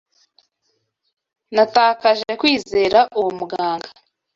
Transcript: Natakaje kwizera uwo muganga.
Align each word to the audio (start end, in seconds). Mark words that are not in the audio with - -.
Natakaje 1.55 2.31
kwizera 2.39 2.99
uwo 3.19 3.29
muganga. 3.39 3.89